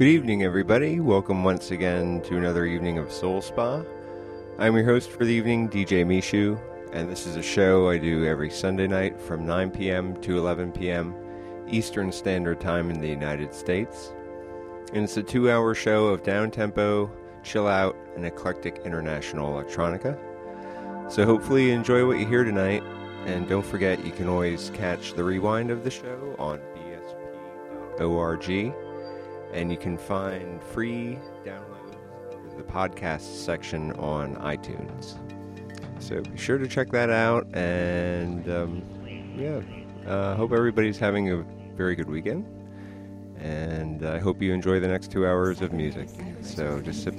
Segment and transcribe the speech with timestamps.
[0.00, 0.98] Good evening, everybody.
[0.98, 3.82] Welcome once again to another evening of Soul Spa.
[4.58, 6.58] I'm your host for the evening, DJ Meeshu,
[6.94, 10.18] and this is a show I do every Sunday night from 9 p.m.
[10.22, 11.14] to 11 p.m.
[11.68, 14.14] Eastern Standard Time in the United States.
[14.94, 17.10] And it's a two hour show of down tempo,
[17.42, 20.18] chill out, and eclectic international electronica.
[21.12, 22.82] So hopefully you enjoy what you hear tonight,
[23.26, 26.58] and don't forget you can always catch the rewind of the show on
[27.98, 28.89] bsp.org
[29.52, 35.16] and you can find free downloads in the podcast section on iTunes.
[35.98, 38.82] So be sure to check that out, and um,
[39.36, 39.60] yeah,
[40.10, 41.44] uh, hope everybody's having a
[41.76, 42.46] very good weekend,
[43.38, 46.08] and I hope you enjoy the next two hours of music.
[46.42, 47.14] So just sit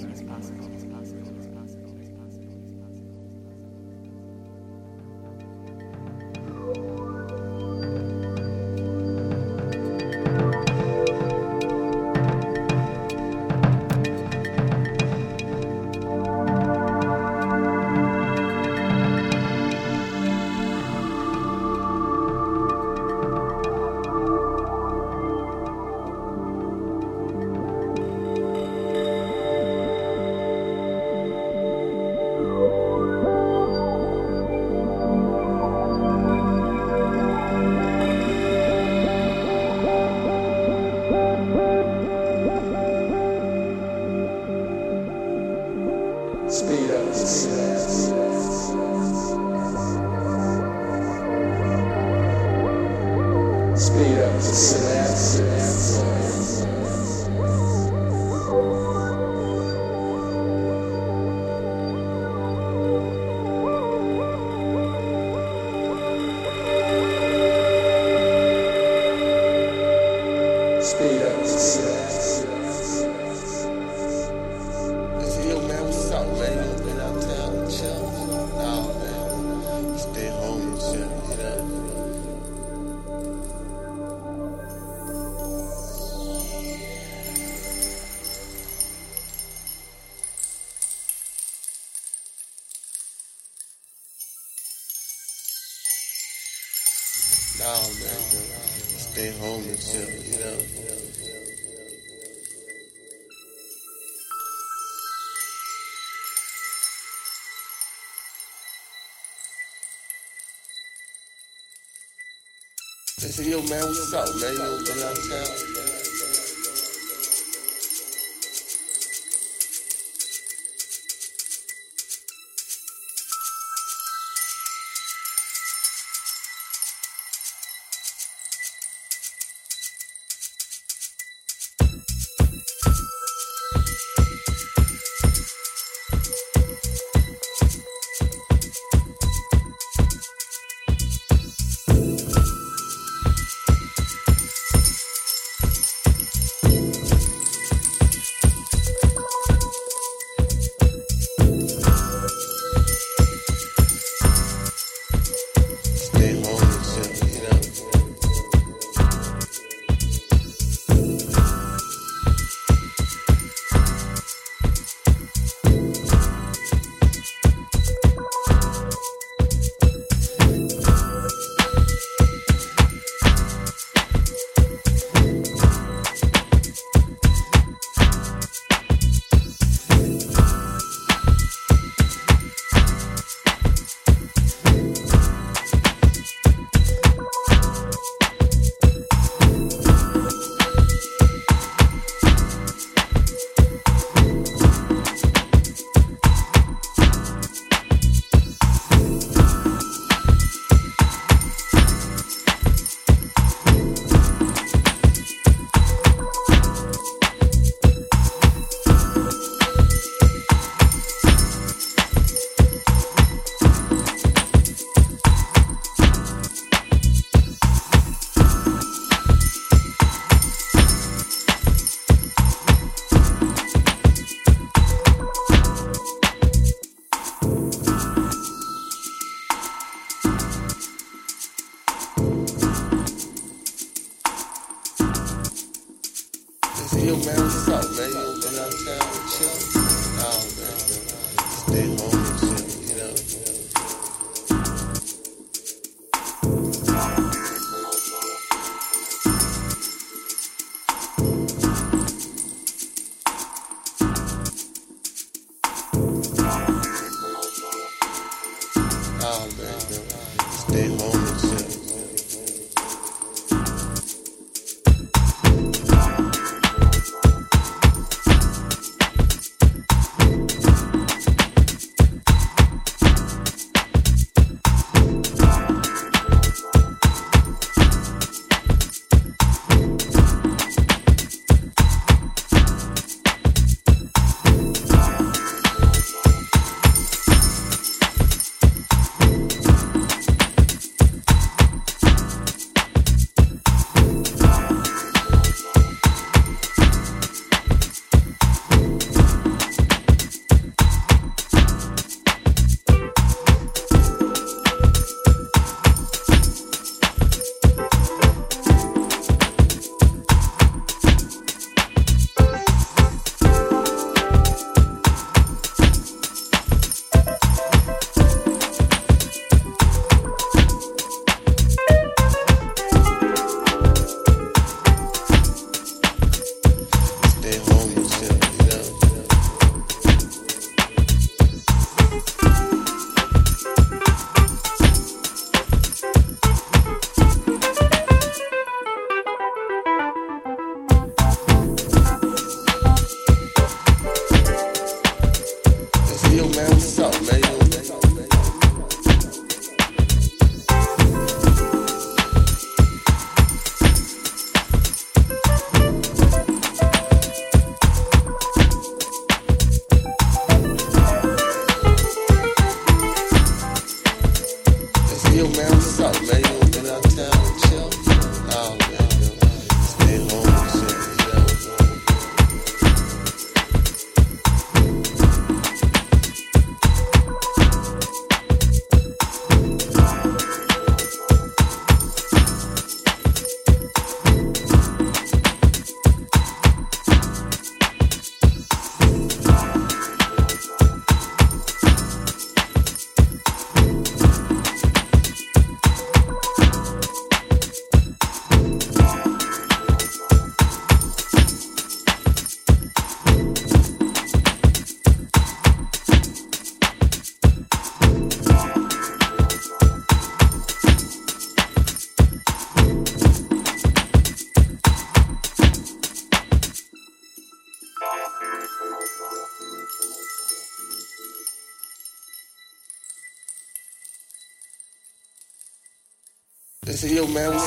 [113.24, 114.52] Listen, yo, man, what's up, man?
[114.52, 115.91] You know, been out town?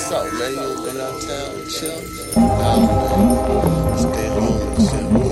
[0.06, 0.52] What's up, man?
[0.52, 2.36] You been out town chillin'?
[2.36, 3.96] Nah, man.
[3.96, 5.23] Stay home and chill.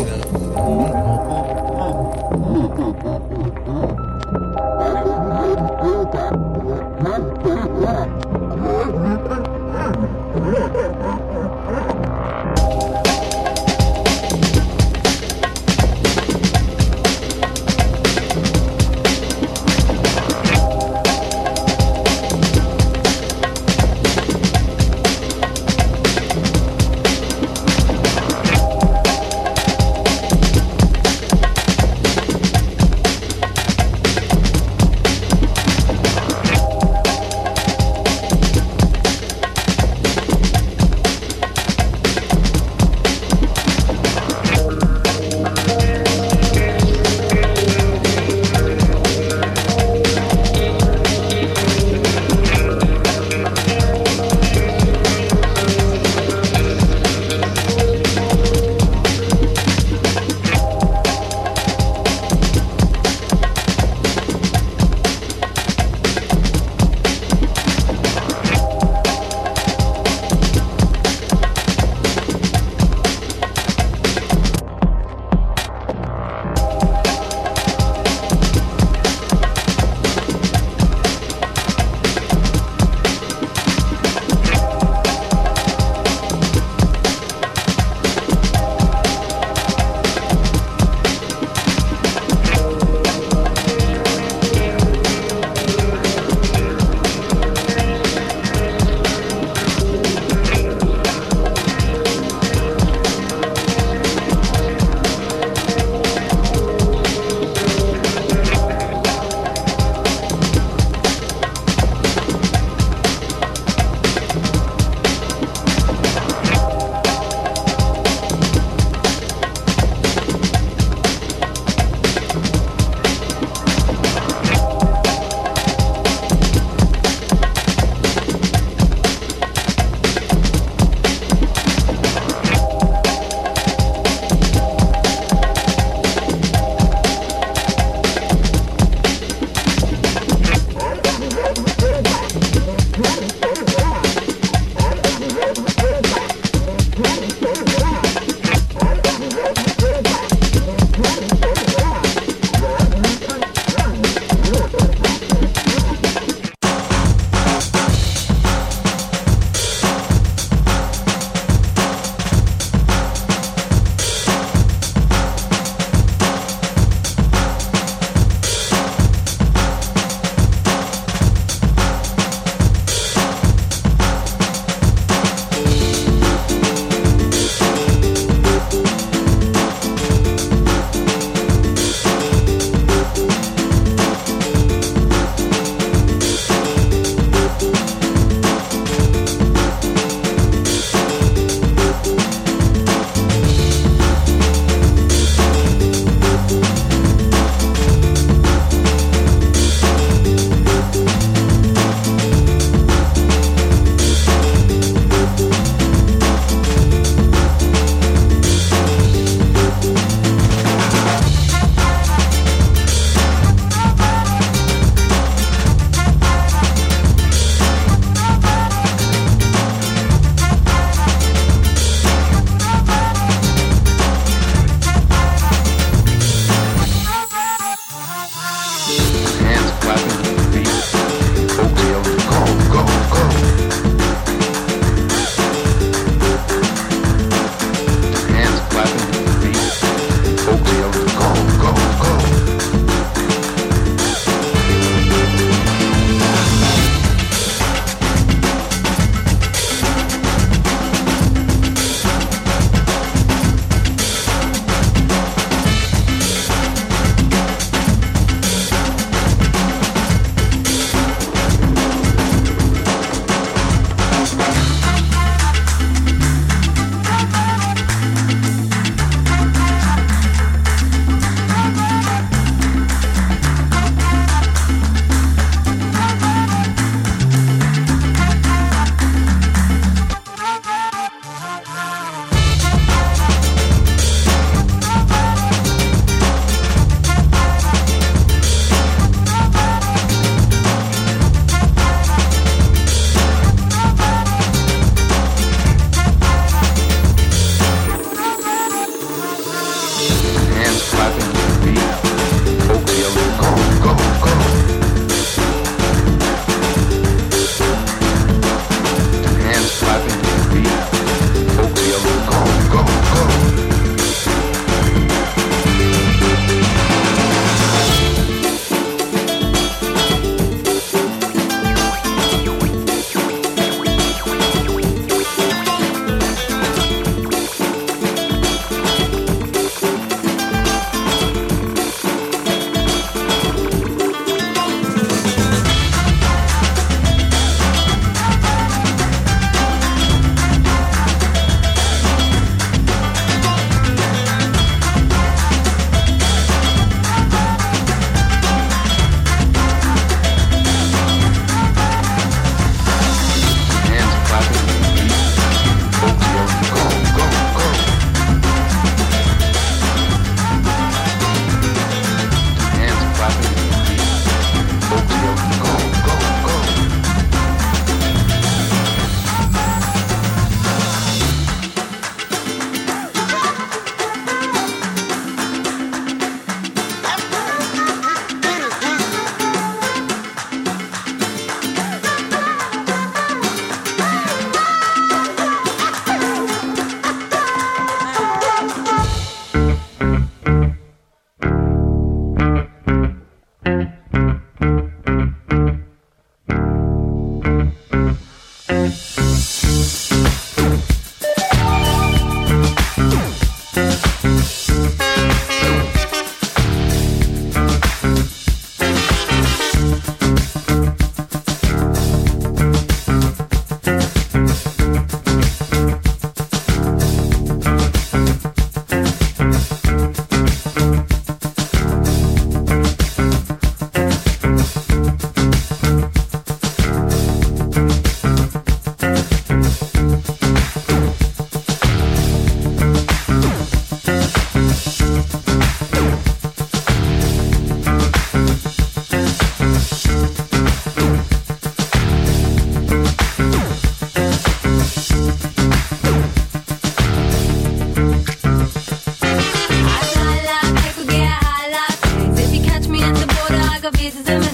[454.03, 454.52] Jesus in my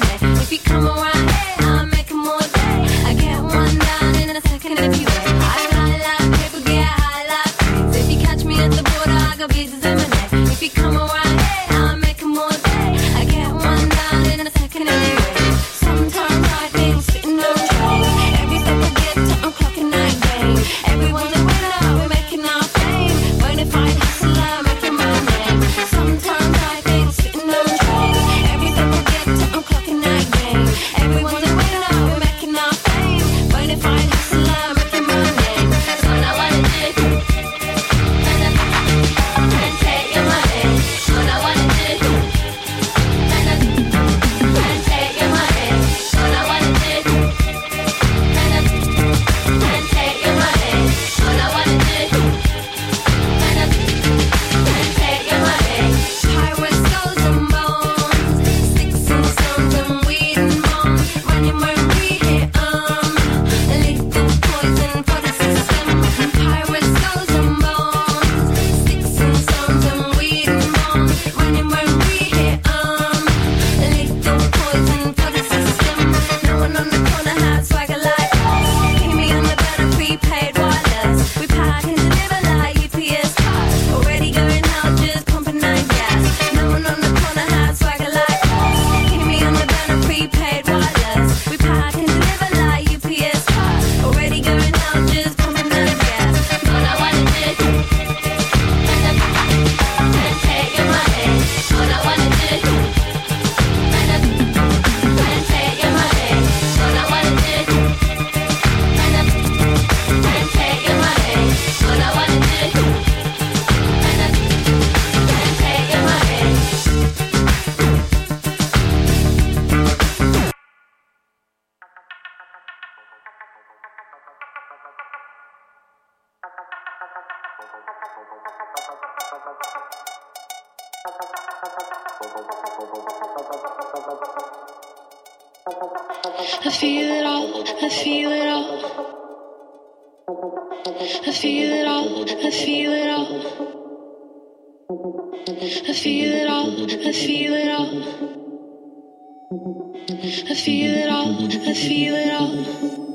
[151.88, 152.52] feel it all.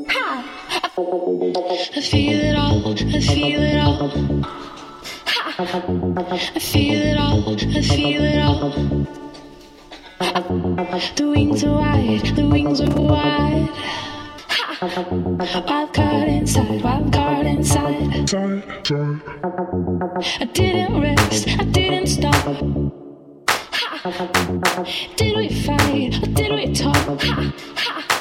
[0.09, 0.27] Ha!
[1.95, 2.91] I feel it all.
[2.91, 4.09] I feel it all.
[5.27, 5.55] Ha!
[6.55, 7.53] I feel it all.
[7.53, 8.71] I feel it all.
[11.15, 12.25] The wings are wide.
[12.35, 13.69] The wings are wide.
[14.81, 18.33] Wild card inside, wild card inside.
[20.41, 22.33] I didn't rest, I didn't stop.
[23.45, 24.85] Ha.
[25.15, 26.15] Did we fight?
[26.23, 26.95] Or did we talk?
[27.21, 28.12] Ha, ha.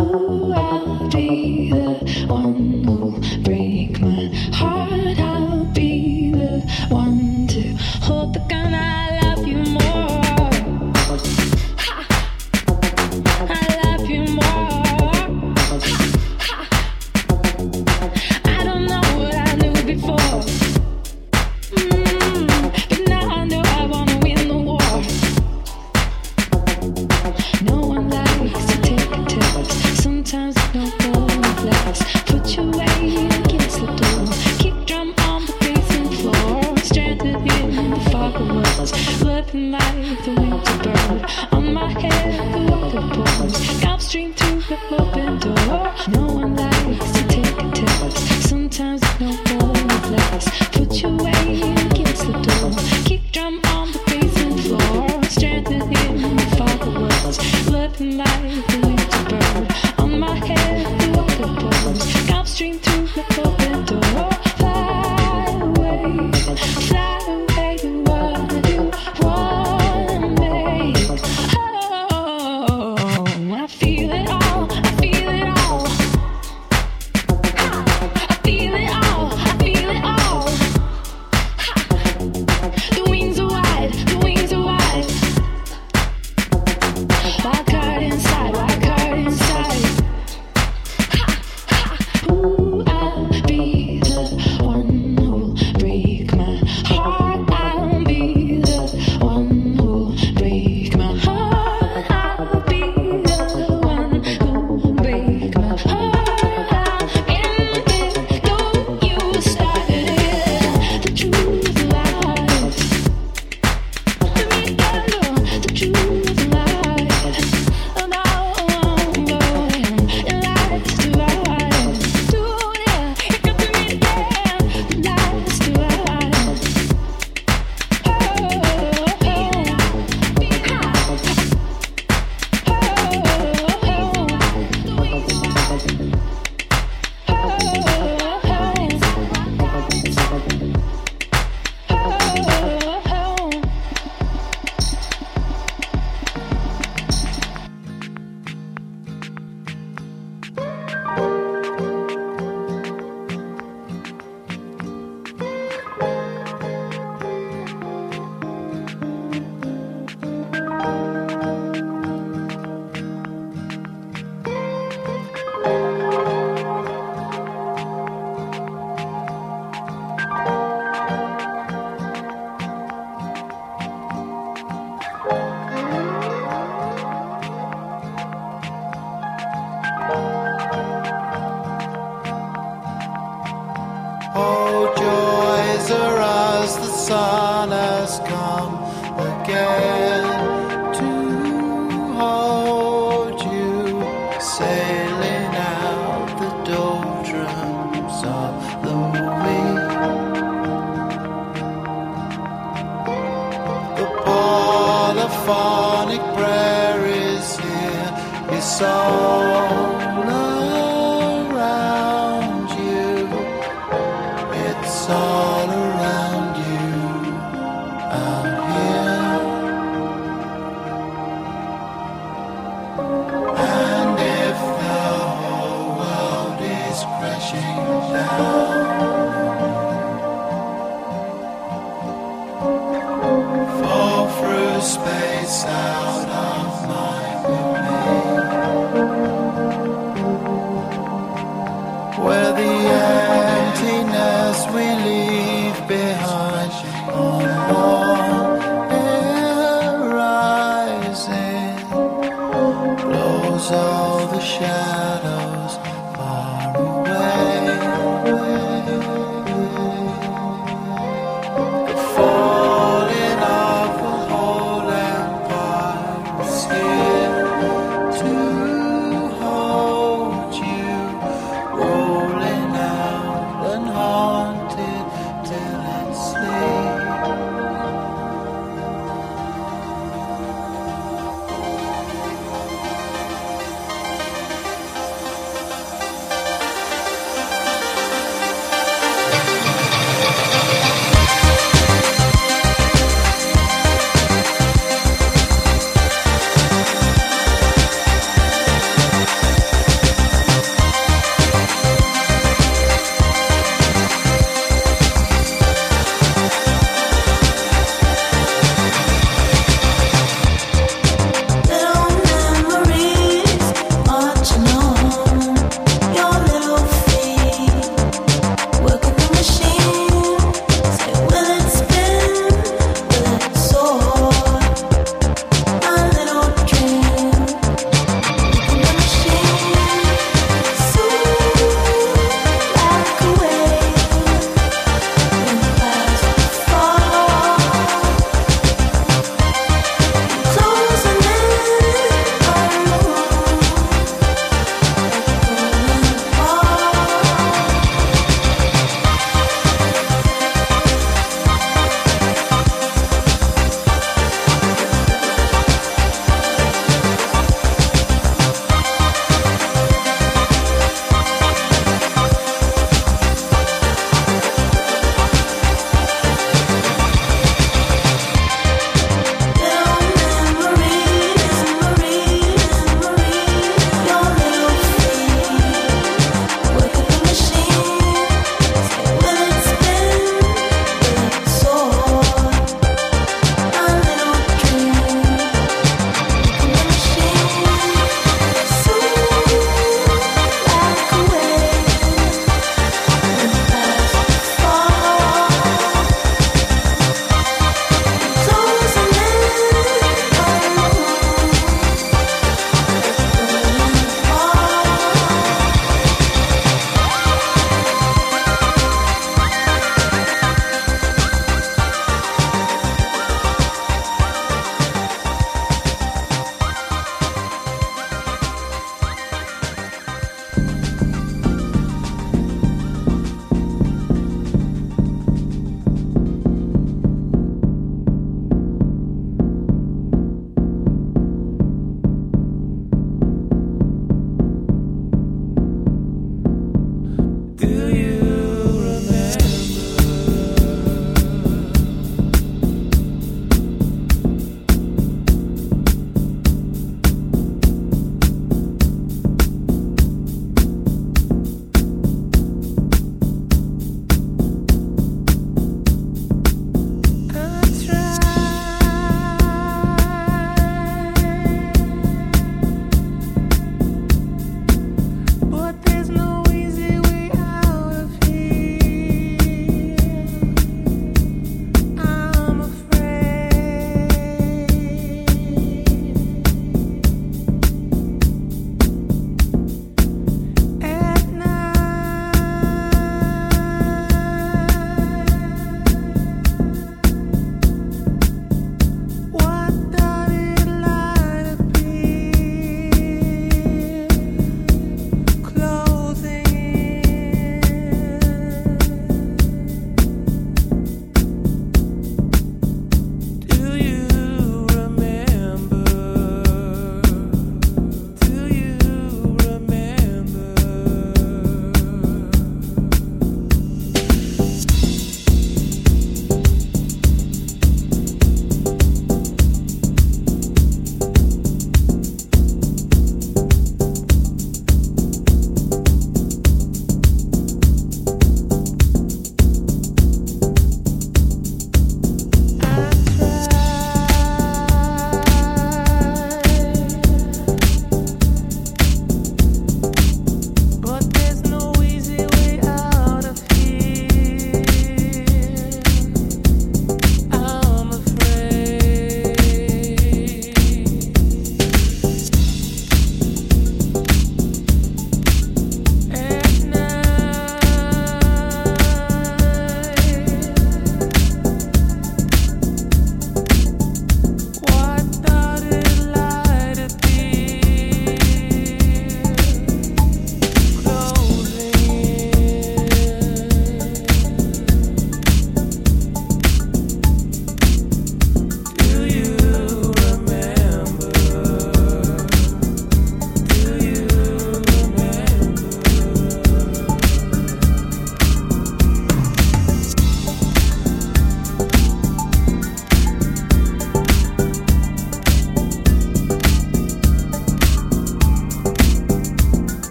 [0.00, 3.99] I'll be the one who brink.